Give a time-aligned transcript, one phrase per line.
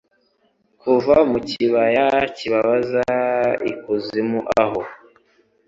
[0.81, 2.05] kuva mu kibaya
[2.35, 3.03] kibabaza
[3.71, 4.81] ikuzimu aho